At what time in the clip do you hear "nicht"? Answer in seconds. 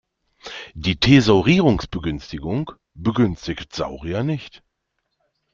4.23-4.63